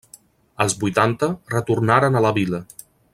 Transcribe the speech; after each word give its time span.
Als 0.63 0.75
vuitanta 0.83 1.29
retornaren 1.57 2.19
a 2.19 2.25
la 2.29 2.33
vila. 2.41 2.63